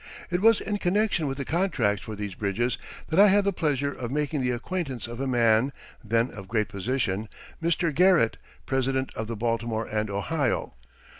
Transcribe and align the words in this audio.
It 0.31 0.41
was 0.41 0.59
in 0.61 0.79
connection 0.79 1.27
with 1.27 1.37
the 1.37 1.45
contracts 1.45 2.03
for 2.05 2.15
these 2.15 2.33
bridges 2.33 2.79
that 3.09 3.19
I 3.19 3.27
had 3.27 3.43
the 3.43 3.53
pleasure 3.53 3.93
of 3.93 4.11
making 4.11 4.41
the 4.41 4.49
acquaintance 4.49 5.05
of 5.07 5.19
a 5.19 5.27
man, 5.27 5.71
then 6.03 6.31
of 6.31 6.47
great 6.47 6.69
position, 6.69 7.29
Mr. 7.61 7.93
Garrett, 7.93 8.37
president 8.65 9.13
of 9.13 9.27
the 9.27 9.35
Baltimore 9.35 9.85
and 9.85 10.09
Ohio. 10.09 10.73